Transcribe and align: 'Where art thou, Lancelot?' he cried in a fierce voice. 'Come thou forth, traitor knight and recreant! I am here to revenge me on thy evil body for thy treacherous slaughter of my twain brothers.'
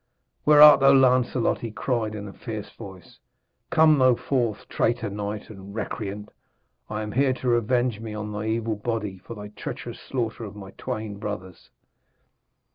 'Where 0.45 0.63
art 0.63 0.79
thou, 0.79 0.93
Lancelot?' 0.93 1.59
he 1.59 1.69
cried 1.69 2.15
in 2.15 2.27
a 2.27 2.33
fierce 2.33 2.71
voice. 2.71 3.19
'Come 3.69 3.99
thou 3.99 4.15
forth, 4.15 4.67
traitor 4.67 5.11
knight 5.11 5.51
and 5.51 5.75
recreant! 5.75 6.29
I 6.89 7.03
am 7.03 7.11
here 7.11 7.33
to 7.33 7.47
revenge 7.47 7.99
me 7.99 8.15
on 8.15 8.31
thy 8.31 8.47
evil 8.47 8.75
body 8.77 9.19
for 9.19 9.35
thy 9.35 9.49
treacherous 9.49 9.99
slaughter 9.99 10.43
of 10.43 10.55
my 10.55 10.71
twain 10.71 11.17
brothers.' 11.19 11.69